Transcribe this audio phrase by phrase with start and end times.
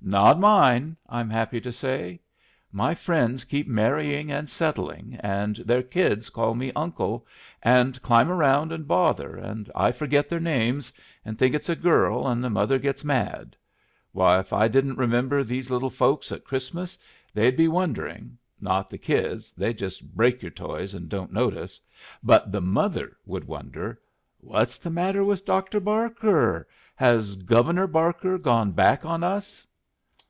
[0.00, 2.20] "Not mine, I'm happy to say.
[2.70, 7.26] My friends keep marrying and settling, and their kids call me uncle,
[7.64, 10.92] and climb around and bother, and I forget their names,
[11.24, 13.56] and think it's a girl, and the mother gets mad.
[14.12, 16.96] Why, if I didn't remember these little folks at Christmas
[17.34, 21.80] they'd be wondering not the kids, they just break your toys and don't notice;
[22.22, 24.00] but the mother would wonder
[24.42, 25.80] 'What's the matter with Dr.
[25.80, 26.68] Barker?
[26.94, 29.64] Has Governor Barker gone back on us?'